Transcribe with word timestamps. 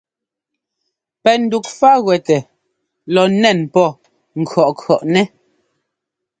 Pɛ 1.21 1.31
ndufáguɛtɛ 1.43 2.37
lɔ 3.13 3.23
nɛ́n 3.41 3.59
pɔ 3.73 3.83
ŋkʉ̈ʼŋkʉ̈ʼnɛ́. 4.41 5.25